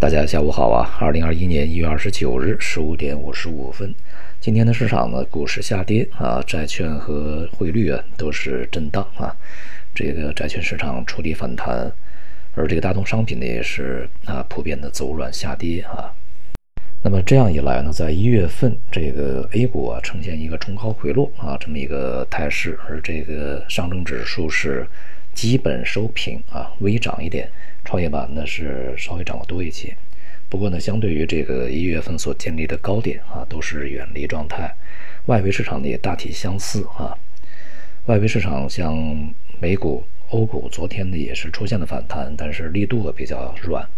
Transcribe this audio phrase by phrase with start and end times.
[0.00, 0.96] 大家下午好啊！
[1.00, 3.92] 二零二一年一月二十九日十五点五十五分，
[4.38, 9.34] 今天的市场呢，股市下跌啊，债券和汇率啊都是震荡啊。
[9.92, 11.90] 这个债券市场触底反弹，
[12.54, 16.14] 而这个大宗商品呢也是啊普遍的走软下跌啊。
[17.02, 24.86] 那么这样一来呢，在一月份这个 A 股啊呈现一个冲高回落啊这么一个态势，而这个上证指数是
[25.38, 27.48] 基本收平啊，微涨一点。
[27.84, 29.96] 创业板呢是稍微涨得多一些，
[30.48, 34.74] 不过呢，相对于这个一月份所建立的高点啊，都是远离状态。
[35.26, 37.16] 外围市场呢也大体相似啊。
[38.06, 43.88] 外围市场像美股、欧股，昨天呢也是出现了反弹，但是力度比较软。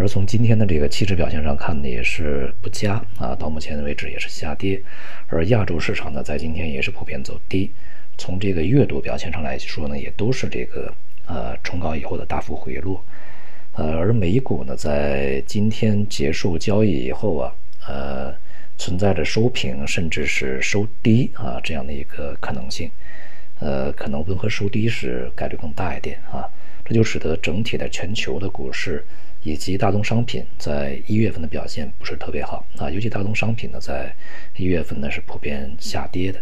[0.00, 4.82] 而从今天的这个期指表现上看呢，也是不佳啊，到目前为止也是下跌。
[5.26, 7.70] 而亚洲市场呢，在今天也是普遍走低。
[8.18, 10.92] 从这个月度表现上来说呢，也都是这个
[11.26, 13.04] 呃冲高以后的大幅回落。
[13.72, 17.52] 呃，而美股呢，在今天结束交易以后啊，
[17.86, 18.34] 呃，
[18.78, 22.90] 存在着收平甚至是收低啊这样的一个可能性，
[23.58, 26.48] 呃，可能温和收低是概率更大一点啊，
[26.86, 29.04] 这就使得整体的全球的股市
[29.42, 32.64] 以及大宗商品在一月份的表现不是特别好。
[32.78, 34.10] 啊，尤其大宗商品呢，在
[34.56, 36.40] 一月份呢是普遍下跌的，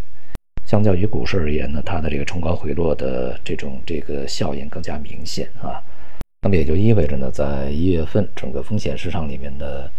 [0.65, 5.81] 相较于股市而言呢，它的这个冲高回落的这种这个效应更加明显啊。
[6.41, 9.89] 那么也就意味着呢，在一月份整个风险市场里面的，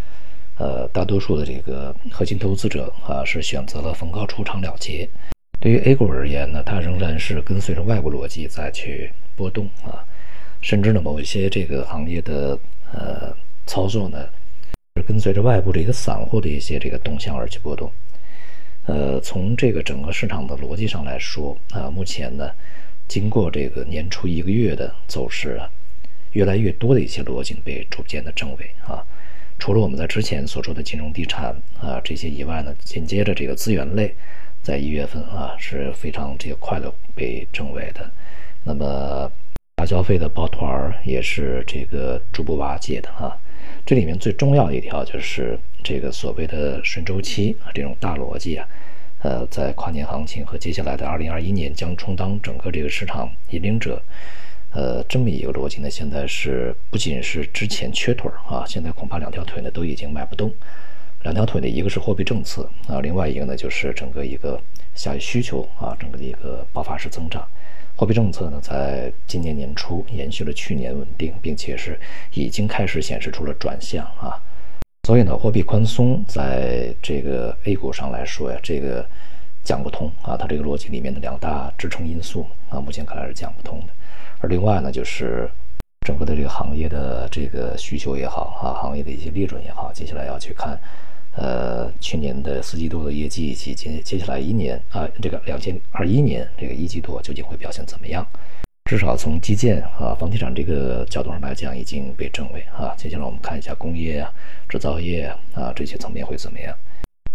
[0.59, 5.09] 呃，大多数的这个核心投资者啊，是选择了逢高出场了结。
[5.59, 10.05] 对于 A 股而言呢，它仍然是跟随着外部逻辑再去波动啊，
[10.61, 12.59] 甚至呢，某一些这个行业的
[12.93, 13.35] 呃
[13.67, 14.29] 操作呢，
[14.97, 17.91] 是跟随着外部的一个散户的一些这个动向而去波动。
[18.87, 22.51] 呃，从这个整个市场的逻辑上来说啊，目前呢，
[23.07, 25.69] 经过这个年初一个月的走势啊。
[26.33, 29.03] 越来越多的一些逻辑被逐渐的证伪啊，
[29.59, 34.15] 除了我们在之前所说的金融地产啊这些以外呢，紧接着这个资源类，
[34.63, 38.11] 在一月份啊是非常这个快的被证伪的，
[38.65, 39.33] 那么
[39.77, 43.35] 大消费的抱团也是这个逐步瓦解的啊，
[43.87, 48.69] 这里面最重要的一条就是这个所谓的顺周期啊这种大逻辑啊，
[49.23, 54.03] 呃，在跨年行情和接下来的二零二一年将充当整个这个市场引领者。
[54.73, 60.53] 呃，这么一个逻辑呢，现在是不仅是之前缺腿儿啊，现在恐怕两条腿呢都已经迈不动。
[61.23, 64.61] 两条腿呢，一个是货币政策啊，另外一个呢就是整个一个
[64.95, 67.43] 下需求啊，整个的一个爆发式增长。
[67.97, 71.99] 货币政策呢，在今年年初延续了去年稳定，并且是
[72.35, 74.39] 已经开始显示出了转向啊。
[75.07, 79.07] 所以呢，货币宽松在这个 A 股上来说呀，这个
[79.63, 83.87] 讲不通啊，它这个逻辑里面的两大支撑因素啊，目前看来是讲不通的。
[84.41, 85.49] 而另外呢，就是
[86.01, 90.77] 整个的这个行业的这个需求也好啊，行业的一些利润也好，接下来要去看，
[91.37, 98.27] 呃，去年的四季度的业绩以及接接下来一年啊，这个两千二一年这个一季度究竟会表现怎么样？
[98.87, 102.95] 至少从基建啊、房地产这个角度上来讲，已经被证伪啊。
[102.97, 104.33] 接下来我们看一下工业啊、
[104.69, 105.25] 制造业
[105.55, 106.73] 啊这些层面会怎么样？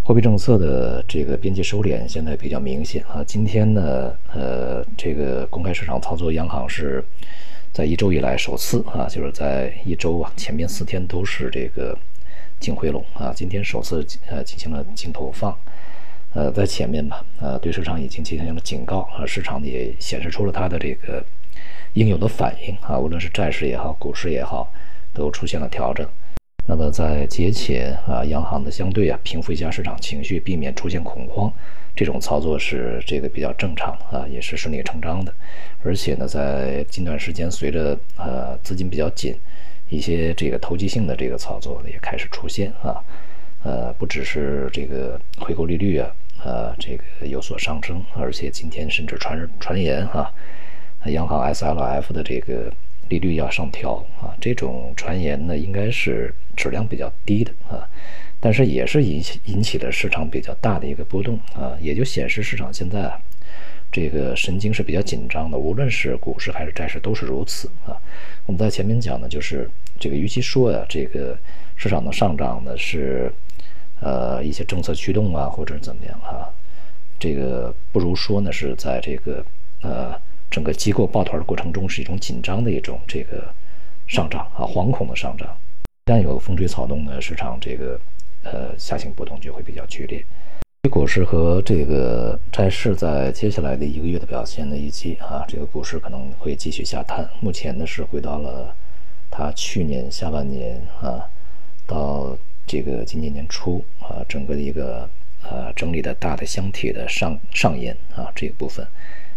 [0.01, 3.21] 货币政策的这个边际收敛现在比较明显啊。
[3.27, 7.03] 今天呢，呃，这个公开市场操作央行是
[7.73, 11.97] 在一周以来首次啊，就是在一周啊前面四天都是这个
[12.61, 15.53] 净回笼啊，今天首次呃进行了净投放，
[16.33, 21.23] 呃，在前面吧，呃，对市场已经进行了警告啊，市场也显示出了它的这个
[21.93, 24.71] 应有的反应啊，无论是债市也好，股市也好，
[25.13, 26.07] 都出现了调整。
[26.67, 31.51] 那么在节前啊，央行的相对啊平复一下市场情绪，避免出现恐慌，
[31.95, 35.33] 这种操作是这个比较正常啊，也是顺理成章的。
[35.83, 39.35] 而且呢，在近段时间，随着呃资金比较紧，
[39.89, 43.03] 一些这个投机性的这个操作也开始出现啊，
[43.63, 46.09] 呃，不只是这个回购利率啊，
[46.45, 50.31] 呃，这个有所上升，而且今天甚至传传言啊，
[51.05, 52.71] 央行 SLF 的这个。
[53.09, 57.83] 利率要上调啊，这种传言呢，应该是质量比较低的啊，
[58.39, 63.13] 但是也是引起引起了市场比较大的一个波动啊，也就显示市场现在
[63.91, 67.99] 这个神经是比较紧张的，无论是股市还是债市都是如此啊。
[68.45, 69.69] 我们在前面讲的就是
[69.99, 71.37] 这个，与其说呀，这个
[71.75, 73.29] 市场的上涨呢是
[73.99, 76.47] 呃一些政策驱动啊，或者怎么样啊，
[77.19, 79.45] 这个不如说呢是在这个
[79.81, 80.17] 呃。
[80.51, 83.51] 整个机构抱团的过程中是一种紧张的一种这个
[84.07, 85.47] 上涨啊，惶恐的上涨。
[86.05, 87.99] 一旦有风吹草动呢，市场这个
[88.43, 90.23] 呃下行波动就会比较剧烈。
[90.89, 97.29] 股市和这个债市在接下来的一个月的表现呢，以及啊这个股市可能会继续下探。
[97.39, 98.75] 目前呢是回到了
[99.29, 101.23] 它去年下半年啊
[101.87, 102.35] 到
[102.67, 105.07] 这个今年年初啊，整个的一个
[105.43, 108.85] 呃整理的大的箱体的上上沿啊这个部分，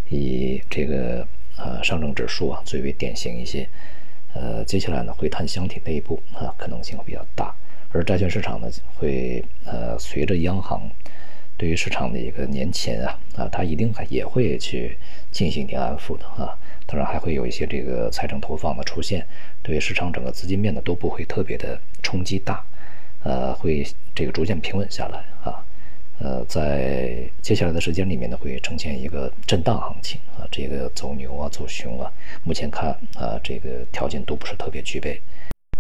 [0.09, 3.69] 以这个呃上证指数啊最为典型一些。
[4.35, 7.55] 呃，接下来呢会探箱体内部啊可能性会比较大，
[7.93, 10.91] 而债券市场呢会呃随着央行
[11.57, 14.99] 对于市场的一个年前啊啊，它一定还也会去
[15.31, 16.59] 进行一定安抚的啊。
[16.85, 19.25] 当然还会有一些这个财政投放的出现，
[19.63, 22.63] 对市场整个资金面呢都不会特别的冲击大，
[23.23, 25.64] 呃，会这个逐渐平稳下来啊，
[26.49, 32.11] 在接下来的时间里面呢会呈现一个震荡行情啊，这个走牛啊走熊啊，
[32.43, 35.21] 目前看啊这个条件都不是特别具备，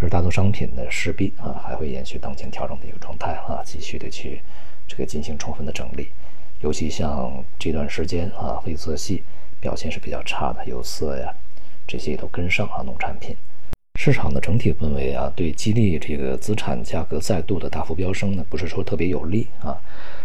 [0.00, 4.40] 而大宗商品呢势必啊还会延续当前调整的一个状态啊，继续的去
[4.88, 6.08] 这个进行充分的整理，
[6.60, 9.22] 尤其像这段时间啊黑色系。
[9.60, 11.34] 表现是比较差的，有色呀，
[11.86, 12.82] 这些也都跟上啊。
[12.84, 13.34] 农产品
[13.98, 19.80] 市场的整体氛围啊，对激励这个资产价格再度的大幅飙升呢，不是说特别有利啊。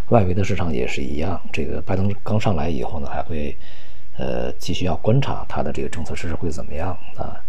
[0.10, 3.56] 外围的市场也是一样，这个拜登刚上来以后呢，还会
[4.18, 7.40] 呃继续要观察他的这个政策实施会怎么样啊。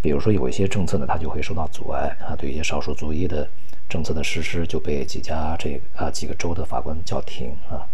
[0.00, 3.48] 比如说有一些政策呢，它就会受到阻碍啊，对一些少数族裔的
[3.88, 7.86] 政策的实施就被几家这啊几个州的法官叫停啊。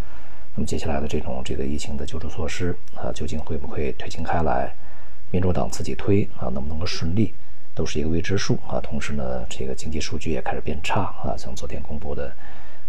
[0.55, 4.73] 那么接下来的这种这个疫情的救助措施啊，究竟会不会推进开来？
[5.31, 7.35] 民主党自己推啊，能不能够顺利，
[7.75, 8.81] 都是一个未知数啊。
[8.81, 12.33] 同时呢，这个经济数据也开始变差啊，像昨天公布的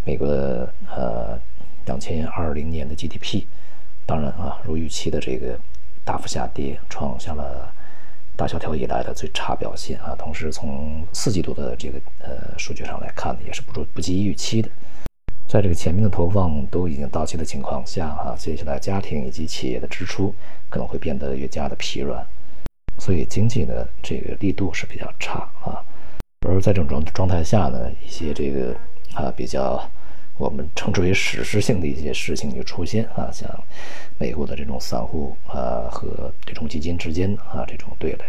[0.10, 1.40] 美国的呃
[1.86, 3.44] 两千二零年的 GDP，
[4.08, 5.56] 当然啊，如预期的这个
[6.04, 7.72] 大幅下跌，创下了
[8.36, 10.16] 大萧条以来的最差表现啊。
[10.18, 14.70] 同时从四季度的这个呃数据上来看呢，也是不如不及预期的。
[15.48, 20.34] 在这个前面的投放都已经到期的情况下，哈，接下来家庭以及企业的支出
[20.70, 22.26] 可能会变得越加的疲软，
[22.98, 25.86] 所以经济的这个力度是比较差啊。
[26.48, 28.76] 而在这种状状态下呢，一些这个
[29.14, 29.88] 啊比较
[30.40, 33.46] 我们称之为史诗性的一些事情就出现啊，像
[34.18, 38.24] 美国的这种散户啊和这种基金之间啊这种对垒。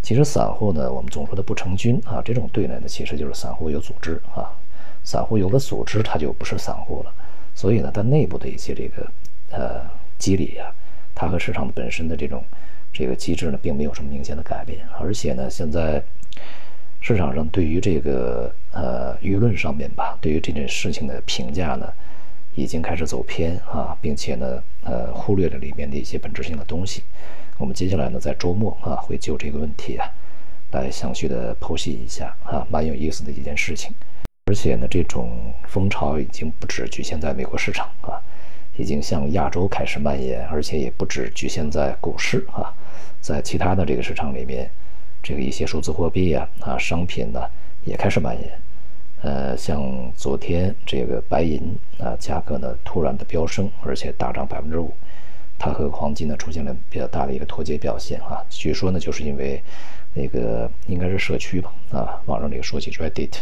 [0.00, 4.54] 其实散户呢，我们总说的不成军啊，这种对垒呢，其实就是散户有组织啊。
[5.02, 7.12] 散户有了组织，他就不是散户了。
[7.56, 9.10] 所以呢，它内部的一些这个
[9.50, 9.84] 呃
[10.18, 10.72] 机理呀，
[11.12, 12.44] 它和市场本身的这种
[12.92, 14.78] 这个机制呢，并没有什么明显的改变。
[15.00, 16.00] 而且呢，现在
[17.00, 21.92] 市场上对于这个呃舆论上面吧，对于这件事情的评价呢，
[22.54, 27.02] 已经开始走偏啊，并且呢，呃，忽略了里面的一些本质性的东西。
[27.58, 30.10] 我们接下来呢，在周末啊，会就这个问题啊，
[30.72, 33.94] 来详细的剖析一下啊，蛮有意思的一件事情。
[34.46, 38.20] 而且呢，这种风潮已经不只局限在美国市场啊，
[38.76, 42.74] 已经向亚洲开始蔓延，而且也不只局限在股市啊，
[43.20, 44.68] 在其他的这个市场里面，
[45.22, 47.40] 这个一些数字货币啊啊商品呢
[47.84, 48.50] 也开始蔓延。
[49.22, 51.60] 呃，像昨天这个白银
[51.98, 54.92] 啊价格呢突然的飙升，而且大涨百分之五，
[55.58, 58.44] 它和黄金呢出现了比较大的一个脱节表现啊。
[58.50, 59.62] 据说呢，就是因为
[60.14, 63.38] 那个应该是社区吧啊，网上这个说起 Reddit。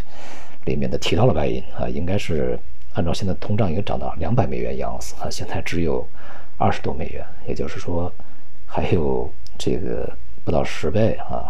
[0.65, 2.59] 里面的提到了白银啊，应该是
[2.93, 6.07] 按照现在通胀应该涨到两百美元一盎司啊，现在只有
[6.59, 8.13] 二十多美元，也就是说
[8.67, 9.27] 还有
[9.57, 10.07] 这个
[10.45, 11.49] 不到十倍啊，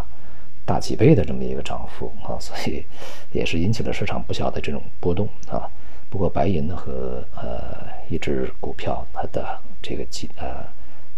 [0.66, 2.84] 大几倍的这么一个涨幅啊，所以
[3.32, 5.70] 也是引起了市场不小的这种波动啊。
[6.10, 10.66] 不过白银呢和呃一只股票它的这个基呃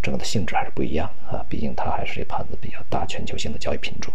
[0.02, 4.14] 整个的性质还是不一样啊，毕竟它还是这盘子比较大全球性的交易品种，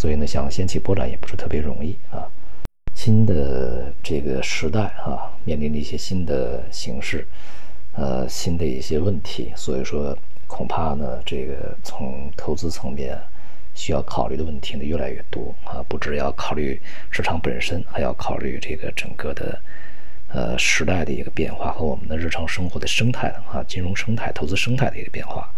[0.00, 2.26] 所以呢想掀起波澜也不是特别容易啊。
[2.94, 7.26] 新的这个时代啊，面临的一些新的形势，
[7.92, 13.16] 呃，新的一些问题，所以说恐怕呢，这个从投资层面
[13.80, 16.78] 需要考虑的问题呢越来越多啊，不只要考虑
[17.10, 19.58] 市场本身，还要考虑这个整个的
[20.28, 25.48] 呃时代的一个变化和我们的日常生活的生态啊，金融生态、投资生态的一个变化，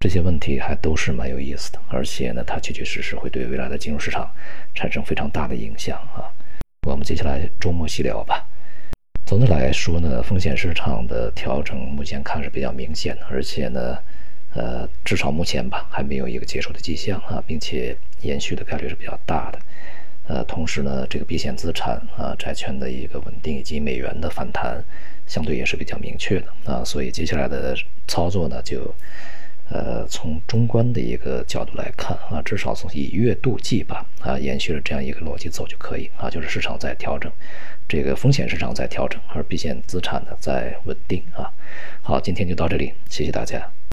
[0.00, 4.30] 这些问题还都是蛮有意思的，而且呢，它确确实实会对未来的金融市场
[4.74, 6.28] 产生非常大的影响啊。
[6.86, 8.46] 我们接下来周末细聊吧。
[9.24, 13.96] 总的来说呢，风险市场的调整目前看是比较明显的，而且呢，
[14.54, 19.58] 呃，至少目前吧，还没有一个结束的迹象啊，并且延续的概率是比较大的。
[20.26, 24.82] 呃，同时呢，这个避险资产啊，债券的一个稳定以及美元的反弹，
[25.26, 27.76] 相对也是比较明确的啊，所以接下来的
[28.06, 28.94] 操作呢，就。
[29.72, 37.30] 呃，从中观的一个角度来看啊，至少从以月度计吧，啊，延续了这样一个逻辑走就可以啊，就是市场在调整，
[37.86, 41.52] 这个风险市场在调整，而避险资产呢在稳定啊。
[42.02, 43.62] 好，今天就到这里，谢谢大家。